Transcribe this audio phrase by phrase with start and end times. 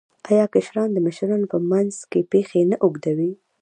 [0.29, 3.31] آیا کشران د مشرانو په مخ کې پښې نه اوږدوي؟